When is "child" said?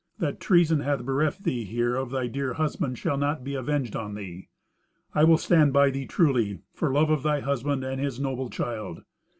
8.49-9.03